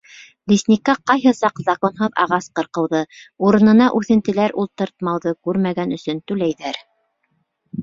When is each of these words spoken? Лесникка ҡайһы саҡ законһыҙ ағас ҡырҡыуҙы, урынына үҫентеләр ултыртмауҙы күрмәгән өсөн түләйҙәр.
Лесникка 0.51 0.93
ҡайһы 1.09 1.33
саҡ 1.39 1.61
законһыҙ 1.67 2.15
ағас 2.23 2.47
ҡырҡыуҙы, 2.61 3.03
урынына 3.49 3.91
үҫентеләр 4.01 4.57
ултыртмауҙы 4.65 5.37
күрмәгән 5.49 5.97
өсөн 6.01 6.25
түләйҙәр. 6.33 6.85